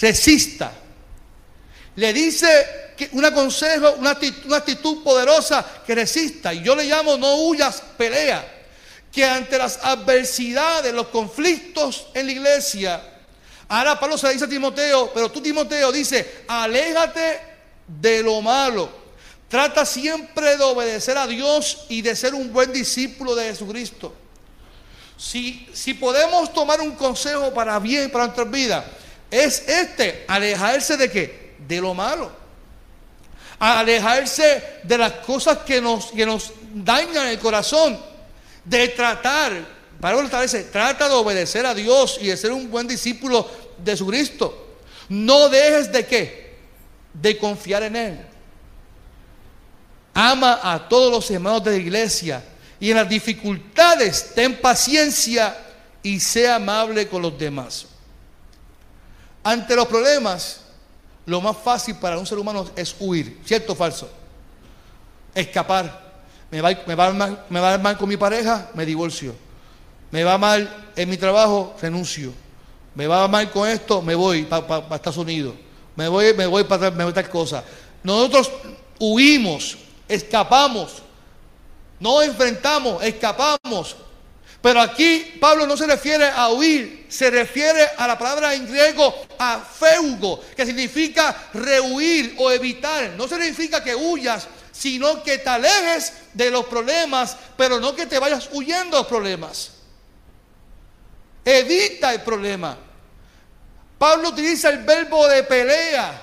[0.00, 0.72] resista.
[1.96, 6.54] Le dice que un consejo, una actitud, una actitud poderosa que resista.
[6.54, 8.53] Y yo le llamo no huyas, pelea.
[9.14, 13.00] Que ante las adversidades, los conflictos en la iglesia,
[13.68, 17.40] ahora Pablo se dice a Timoteo, pero tú Timoteo dice, aléjate
[17.86, 19.04] de lo malo.
[19.48, 24.12] Trata siempre de obedecer a Dios y de ser un buen discípulo de Jesucristo.
[25.16, 28.84] Si, si podemos tomar un consejo para bien, para nuestra vida,
[29.30, 31.54] es este, alejarse de qué?
[31.66, 32.32] De lo malo.
[33.58, 37.98] Alejarse de las cosas que nos, que nos dañan el corazón.
[38.64, 39.52] De tratar,
[40.00, 43.48] para establece, trata de obedecer a Dios y de ser un buen discípulo
[43.78, 44.78] de Jesucristo.
[45.08, 46.56] No dejes de qué?
[47.12, 48.26] De confiar en Él.
[50.14, 52.44] Ama a todos los hermanos de la iglesia
[52.78, 55.56] y en las dificultades ten paciencia
[56.02, 57.86] y sea amable con los demás.
[59.42, 60.60] Ante los problemas,
[61.26, 64.10] lo más fácil para un ser humano es huir, ¿cierto o falso?
[65.34, 66.03] Escapar.
[66.54, 69.34] Me va, me, va mal, con mi pareja, me divorcio.
[70.12, 72.32] Me va mal en mi trabajo, renuncio.
[72.94, 75.56] Me va mal con esto, me voy para Estados Unidos.
[75.96, 77.64] Me voy, me voy para me voy tal cosa.
[78.04, 78.52] Nosotros
[79.00, 81.02] huimos, escapamos,
[81.98, 83.96] no enfrentamos, escapamos.
[84.62, 89.12] Pero aquí Pablo no se refiere a huir, se refiere a la palabra en griego
[89.40, 93.10] a feugo, que significa rehuir o evitar.
[93.16, 98.18] No significa que huyas, sino que te alejes de los problemas, pero no que te
[98.18, 99.70] vayas huyendo de los problemas.
[101.44, 102.76] Evita el problema.
[103.96, 106.22] Pablo utiliza el verbo de pelea.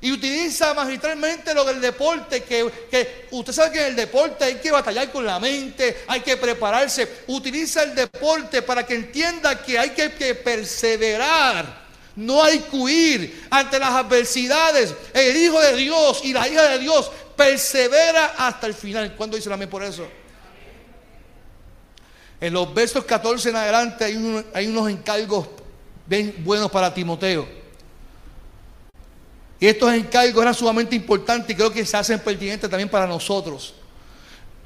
[0.00, 4.70] Y utiliza magistralmente lo del deporte, que, usted sabe que en el deporte hay que
[4.70, 7.24] batallar con la mente, hay que prepararse.
[7.26, 11.88] Utiliza el deporte para que entienda que hay que, perseverar.
[12.14, 14.94] No hay que huir ante las adversidades.
[15.12, 19.14] El Hijo de Dios y la hija de Dios persevera hasta el final.
[19.14, 20.06] ¿Cuándo dice amén por eso?
[22.40, 25.46] En los versos 14 en adelante hay, unos encargos
[26.38, 27.48] buenos para Timoteo.
[29.60, 33.74] Y estos encargos eran sumamente importantes y creo que se hacen pertinentes también para nosotros.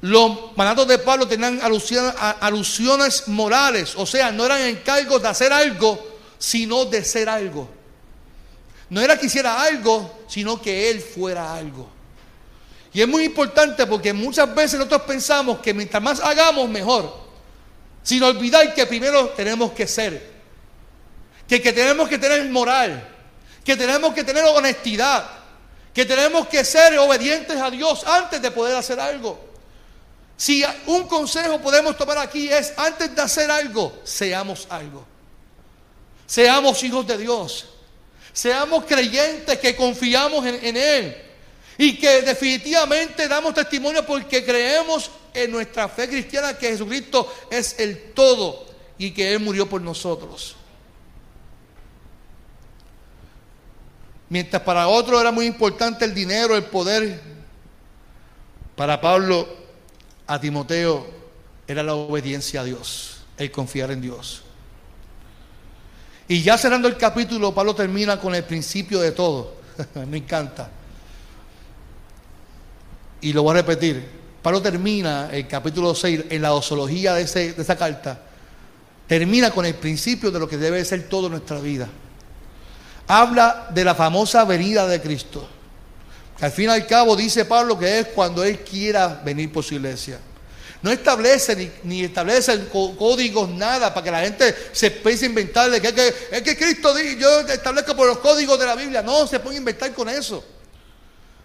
[0.01, 6.19] Los mandatos de Pablo tenían alusiones morales, o sea, no eran encargos de hacer algo,
[6.39, 7.69] sino de ser algo.
[8.89, 11.92] No era que hiciera algo, sino que él fuera algo.
[12.93, 17.23] Y es muy importante porque muchas veces nosotros pensamos que mientras más hagamos, mejor.
[18.03, 20.31] Sin olvidar que primero tenemos que ser.
[21.47, 23.09] Que, que tenemos que tener moral
[23.63, 25.25] que tenemos que tener honestidad,
[25.93, 29.39] que tenemos que ser obedientes a Dios antes de poder hacer algo.
[30.35, 35.05] Si un consejo podemos tomar aquí es, antes de hacer algo, seamos algo.
[36.25, 37.69] Seamos hijos de Dios.
[38.33, 41.17] Seamos creyentes que confiamos en, en Él.
[41.77, 48.13] Y que definitivamente damos testimonio porque creemos en nuestra fe cristiana que Jesucristo es el
[48.13, 48.65] todo
[48.97, 50.55] y que Él murió por nosotros.
[54.29, 57.21] Mientras para otros era muy importante el dinero, el poder,
[58.75, 59.47] para Pablo,
[60.25, 61.05] a Timoteo,
[61.67, 64.43] era la obediencia a Dios, el confiar en Dios.
[66.27, 69.55] Y ya cerrando el capítulo, Pablo termina con el principio de todo.
[70.07, 70.69] Me encanta.
[73.23, 74.03] Y lo voy a repetir.
[74.41, 78.21] Pablo termina el capítulo 6 en la dosología de, de esa carta.
[79.07, 81.89] Termina con el principio de lo que debe ser todo nuestra vida
[83.07, 85.47] habla de la famosa venida de Cristo.
[86.37, 89.63] Que al fin y al cabo dice Pablo que es cuando Él quiera venir por
[89.63, 90.19] su iglesia.
[90.81, 95.79] No establece ni, establece códigos, nada, para que la gente se empiece a inventar de
[95.79, 99.01] que, es que Cristo dice, yo establezco por los códigos de la Biblia.
[99.01, 100.43] No, se puede inventar con eso.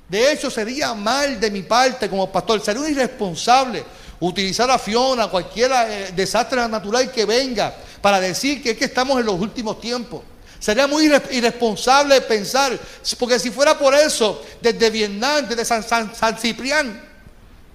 [0.09, 3.85] De hecho, sería mal de mi parte como pastor, sería un irresponsable
[4.21, 9.21] utilizar a Fiona, cualquier eh, desastre natural que venga, para decir que es que estamos
[9.21, 10.23] en los últimos tiempos.
[10.59, 12.77] Sería muy irresponsable pensar,
[13.19, 17.01] porque si fuera por eso, desde Vietnam, desde San, San, Ciprián,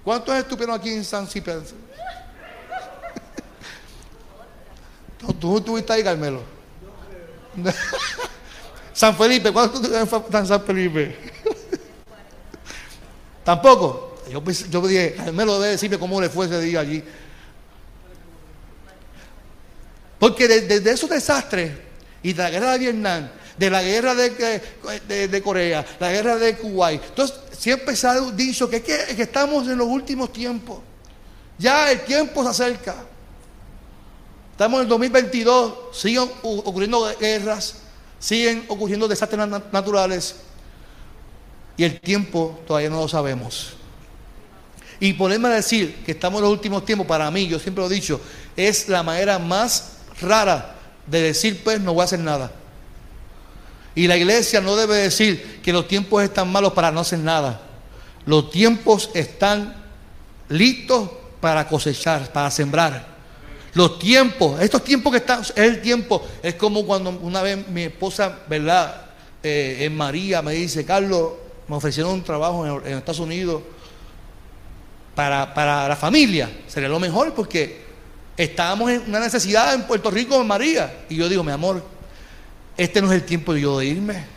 [0.02, 1.62] ¿cuántos estuvieron aquí en San Ciprián?
[5.40, 6.42] ¿Tú estuviste ahí, Carmelo?
[8.92, 11.33] San Felipe, ¿cuándo tú estás en San Felipe?
[13.44, 14.16] Tampoco.
[14.30, 17.02] Yo, yo dije, lo debe decirme cómo le fue ese día allí.
[20.18, 21.72] Porque desde esos desastres
[22.22, 23.28] y de la guerra de Vietnam,
[23.58, 28.82] de la guerra de, Corea, la guerra de Kuwait, entonces siempre se ha dicho que,
[28.82, 30.80] que, que estamos en los últimos tiempos.
[31.58, 32.94] Ya el tiempo se acerca.
[34.52, 37.74] Estamos en el 2022, siguen ocurriendo guerras,
[38.18, 40.36] siguen ocurriendo desastres naturales
[41.76, 43.74] y el tiempo todavía no lo sabemos.
[45.00, 47.90] Y ponerme a decir que estamos en los últimos tiempos, para mí, yo siempre lo
[47.90, 48.20] he dicho,
[48.56, 52.52] es la manera más rara de decir, pues no voy a hacer nada.
[53.94, 57.60] Y la iglesia no debe decir que los tiempos están malos para no hacer nada.
[58.26, 59.74] Los tiempos están
[60.48, 61.10] listos
[61.40, 63.14] para cosechar, para sembrar.
[63.74, 67.82] Los tiempos, estos tiempos que están, es el tiempo, es como cuando una vez mi
[67.82, 69.02] esposa, ¿verdad?
[69.42, 71.32] Eh, en María me dice, Carlos,
[71.68, 73.62] me ofrecieron un trabajo en, Estados Unidos
[75.14, 76.50] para, para, la familia.
[76.66, 77.84] Sería lo mejor porque
[78.36, 81.04] estábamos en una necesidad en Puerto Rico, María.
[81.08, 81.82] Y yo digo, mi amor,
[82.76, 84.34] este no es el tiempo de yo irme.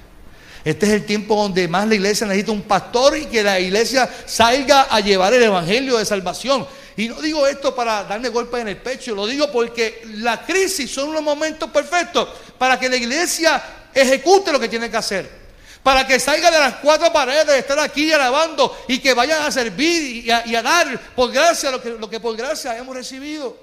[0.64, 4.10] Este es el tiempo donde más la iglesia necesita un pastor y que la iglesia
[4.26, 6.68] salga a llevar el evangelio de salvación.
[6.98, 10.92] Y no digo esto para darme golpes en el pecho, lo digo porque la crisis
[10.92, 13.64] son unos momentos perfectos para que la iglesia
[13.94, 15.47] ejecute lo que tiene que hacer.
[15.88, 19.50] Para que salga de las cuatro paredes, de estar aquí alabando y que vayan a
[19.50, 23.56] servir y a, dar por gracia lo que, lo que por gracia hemos recibido.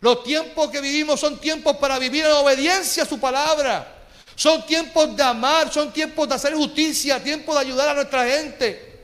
[0.00, 3.92] Los tiempos que vivimos son tiempos para vivir en obediencia a su palabra.
[4.36, 9.02] Son tiempos de amar, son tiempos de hacer justicia, tiempos de ayudar a nuestra gente.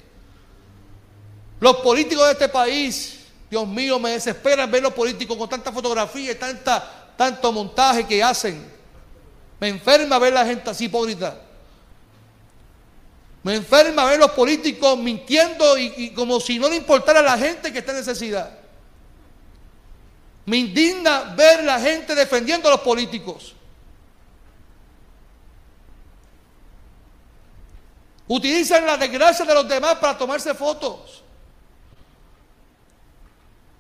[1.59, 3.19] Los políticos de este país,
[3.51, 8.23] Dios mío, me desesperan ver los políticos con tanta fotografía y tanta, tanto montaje que
[8.23, 8.74] hacen.
[9.61, 11.41] Me enferma ver la gente así hipócrita.
[13.43, 17.73] Me enferma ver los políticos mintiendo y, como si no le importara a la gente
[17.73, 18.59] que está en necesidad.
[20.47, 23.55] Me indigna ver la gente defendiendo a los políticos.
[28.27, 31.24] Utilizan la desgracia de los demás para tomarse fotos.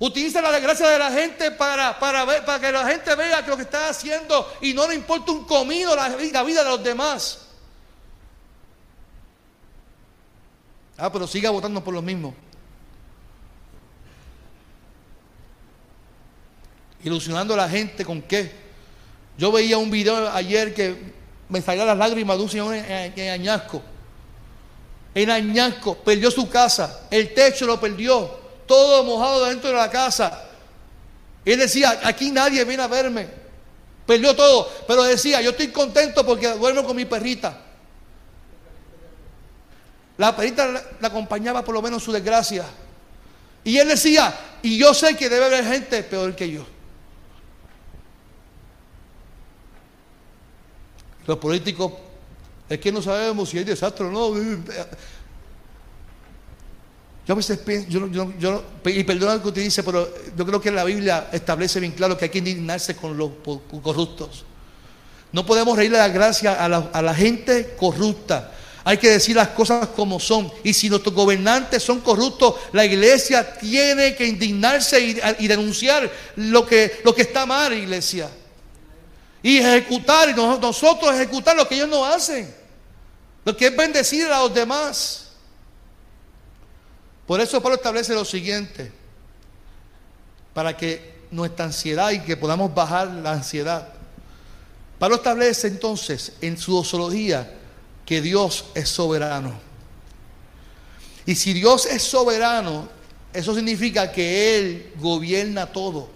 [0.05, 3.57] Utilizan la desgracia de la gente para, para, ver, para que la gente vea lo
[3.57, 6.09] que está haciendo y no le importa un comido la,
[6.43, 7.47] vida de los demás.
[10.99, 12.35] Ah, pero siga votando por lo mismo.
[17.03, 18.53] Ilusionando a la gente con qué.
[19.39, 21.15] Yo veía un video ayer que
[21.49, 23.83] me salían las lágrimas de un señor en Añasco
[25.15, 30.45] en Añasco, perdió su casa, el techo lo perdió, todo mojado dentro de la casa.
[31.45, 33.29] Y él decía, aquí nadie viene a verme.
[34.07, 37.61] Perdió todo, pero decía, yo estoy contento porque duermo con mi perrita.
[40.17, 40.69] La perrita
[41.01, 42.65] la acompañaba por lo menos su desgracia.
[43.65, 46.67] Y él decía, y yo sé que debe haber gente peor que yo.
[51.27, 51.93] Los políticos
[52.69, 54.33] es que no sabemos si hay desastre o no.
[57.27, 60.71] Yo a veces pienso, yo, y perdona lo que usted dice, pero yo creo que
[60.71, 63.31] la Biblia establece bien claro que hay que indignarse con los
[63.83, 64.45] corruptos.
[65.33, 68.53] No podemos reírle la gracia a la, gente corrupta.
[68.85, 70.53] Hay que decir las cosas como son.
[70.63, 76.67] Y si nuestros gobernantes son corruptos, la iglesia tiene que indignarse y, y denunciar lo
[76.67, 78.29] que, lo que está mal, iglesia
[79.45, 82.53] y ejecutar, y nosotros ejecutar lo que ellos no hacen.
[83.45, 85.24] Lo que es bendecir a los demás.
[87.27, 88.93] Por eso Pablo establece lo siguiente,
[90.53, 93.89] para que nuestra ansiedad y que podamos bajar la ansiedad.
[94.99, 97.53] Pablo establece entonces en su dosología
[98.07, 99.53] que Dios es soberano.
[101.27, 102.89] Y si Dios es soberano,
[103.33, 106.09] eso significa que Él gobierna todo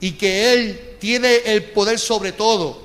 [0.00, 2.84] y que Él tiene el poder sobre todo.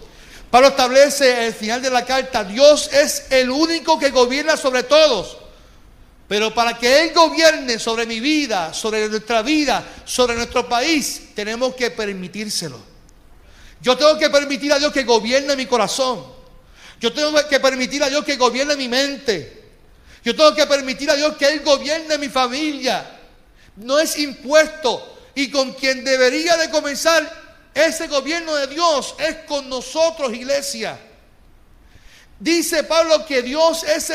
[0.52, 5.38] Pablo establece el final de la carta, Dios es el único que gobierna sobre todos.
[6.32, 11.76] Pero para que Él gobierne sobre mi vida, sobre nuestra vida, sobre nuestro país, tenemos
[11.76, 12.80] que permitírselo.
[13.82, 16.26] Yo tengo que permitir a Dios que gobierne mi corazón.
[17.02, 19.72] Yo tengo que permitir a Dios que gobierne mi mente.
[20.24, 23.20] Yo tengo que permitir a Dios que Él gobierne mi familia.
[23.76, 27.30] No es impuesto, y con quien debería de comenzar
[27.74, 30.98] ese gobierno de Dios es con nosotros, iglesia.
[32.42, 34.10] Dice Pablo que Dios es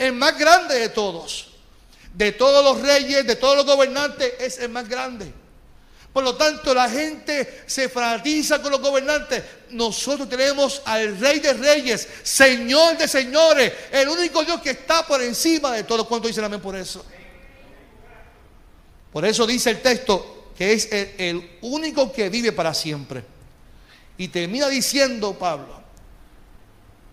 [0.00, 1.46] el, más grande de todos.
[2.12, 5.32] De todos los reyes, de todos los gobernantes, es el más grande.
[6.12, 9.44] Por lo tanto, la gente se fanatiza con los gobernantes.
[9.70, 15.22] Nosotros tenemos al Rey de Reyes, Señor de Señores, el único Dios que está por
[15.22, 16.08] encima de todo.
[16.08, 17.06] ¿Cuánto dicen amén por eso?
[19.12, 23.22] Por eso dice el texto que es el único que vive para siempre.
[24.18, 25.79] Y termina diciendo Pablo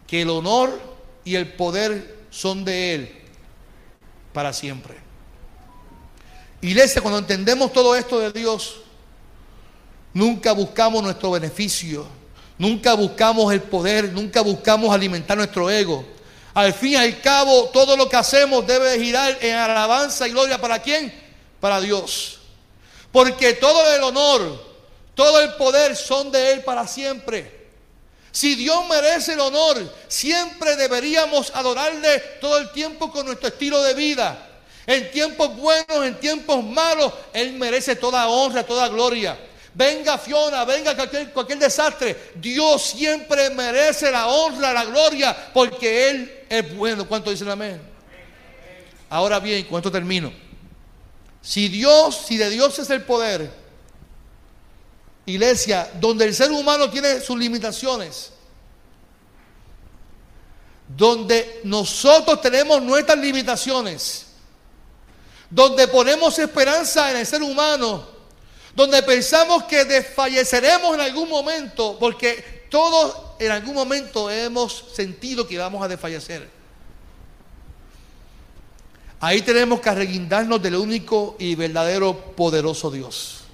[0.07, 0.79] que el honor
[1.23, 3.21] y el poder son de Él
[4.33, 4.95] para siempre.
[6.61, 8.81] Iglesia, cuando entendemos todo esto de Dios,
[10.17, 12.03] Nunca buscamos nuestro beneficio.
[12.57, 14.11] Nunca buscamos el poder.
[14.13, 16.03] Nunca buscamos alimentar nuestro ego.
[16.55, 20.59] Al fin y al cabo, todo lo que hacemos debe girar en alabanza y gloria.
[20.59, 21.13] ¿Para quién?
[21.59, 22.39] Para Dios.
[23.11, 24.59] Porque todo el honor,
[25.13, 27.56] todo el poder son de Él para siempre.
[28.31, 33.93] Si Dios merece el honor, siempre deberíamos adorarle todo el tiempo con nuestro estilo de
[33.93, 34.43] vida.
[34.85, 39.37] En tiempos buenos, en tiempos malos, Él merece toda honra, toda gloria
[39.77, 46.75] venga Fiona, venga cualquier, desastre, Dios siempre merece la honra, la gloria, porque Él es
[46.75, 47.07] bueno.
[47.07, 47.79] ¿Cuánto dicen amén?
[49.09, 50.33] Ahora bien, esto termino.
[51.41, 53.49] Si Dios, si de Dios es el poder,
[55.27, 58.31] iglesia, donde el ser humano tiene sus limitaciones,
[60.87, 64.25] donde nosotros tenemos nuestras limitaciones,
[65.49, 68.07] donde ponemos esperanza en el ser humano,
[68.73, 75.57] donde pensamos que desfalleceremos en algún momento, porque todos en algún momento hemos sentido que
[75.57, 76.49] vamos a desfallecer.
[79.19, 83.46] Ahí tenemos que arreguindarnos del único y verdadero poderoso Dios.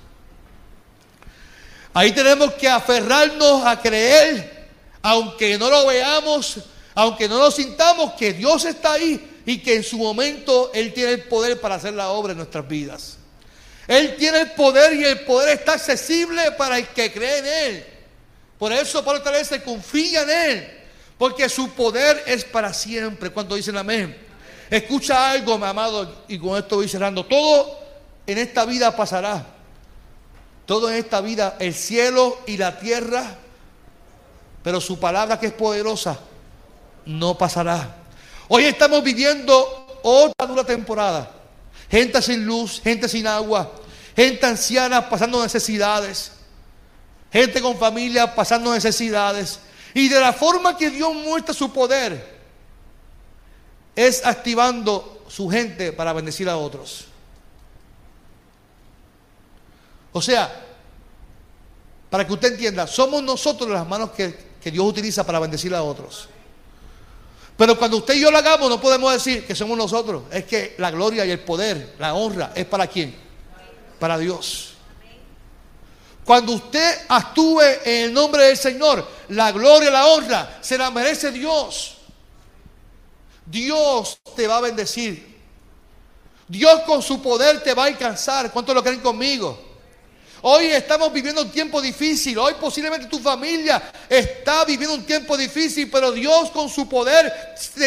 [1.94, 4.68] Ahí tenemos que aferrarnos a creer,
[5.02, 6.60] aunque no lo veamos,
[6.96, 11.12] aunque no lo sintamos, que Dios está ahí y que en su momento Él tiene
[11.14, 13.18] el poder para hacer la obra en nuestras vidas.
[13.88, 17.86] Él tiene el poder y el poder está accesible para el que cree en Él.
[18.58, 20.80] Por eso Pablo tal vez se confía en Él.
[21.18, 23.30] Porque su poder es para siempre.
[23.30, 24.18] Cuando dicen amén.
[24.70, 27.26] Escucha algo, mi amado, y con esto voy cerrando.
[27.26, 27.80] Todo
[28.26, 29.46] en esta vida pasará.
[30.66, 33.38] Todo en esta vida, el cielo y la tierra.
[34.64, 36.20] Pero su palabra que es poderosa,
[37.06, 37.98] no pasará.
[38.48, 41.44] Hoy estamos viviendo otra dura temporada
[41.94, 43.72] gente sin luz, gente sin agua,
[44.16, 46.32] gente anciana pasando necesidades,
[47.32, 49.60] gente con familia pasando necesidades.
[49.94, 52.34] Y de la forma que Dios muestra su poder
[53.96, 57.06] es activando su gente para bendecir a otros.
[60.14, 60.64] O sea,
[62.10, 65.84] para que usted entienda, somos nosotros las manos que, que Dios utiliza para bendecir a
[65.84, 66.30] otros.
[67.58, 70.24] Pero cuando usted y yo lo hagamos, no podemos decir que somos nosotros.
[70.32, 73.16] Es que la gloria y el poder, la honra, es para quién?
[74.00, 74.74] Para Dios.
[76.24, 80.90] Cuando usted actúe en el nombre del Señor, la gloria y la honra se la
[80.90, 81.98] merece Dios.
[83.46, 85.34] Dios te va a bendecir.
[86.48, 88.52] Dios con su poder te va a alcanzar.
[88.52, 89.73] ¿Cuántos lo creen conmigo?
[90.46, 92.38] Hoy estamos viviendo un tiempo difícil.
[92.38, 97.32] Hoy posiblemente tu familia está viviendo un tiempo difícil, pero Dios con su poder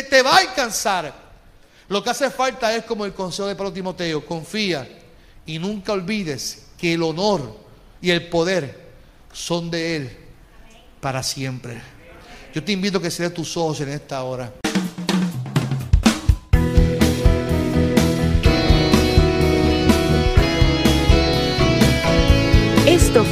[0.08, 1.12] te va a alcanzar.
[1.88, 4.88] Lo que hace falta es como el consejo de Pablo Timoteo, confía
[5.44, 7.58] y nunca olvides que el honor
[8.00, 8.86] y el poder
[9.34, 10.16] son de Él
[11.02, 11.78] para siempre.
[12.54, 14.50] Yo te invito a que cierres tus ojos en esta hora.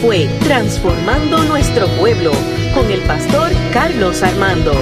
[0.04, 2.30] Fue Transformando Nuestro Pueblo
[2.74, 4.74] con el pastor Carlos Armando.